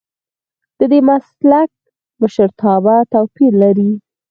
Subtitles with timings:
[0.79, 1.71] ددې مسلک
[2.21, 3.91] مشرتابه توپیر لري.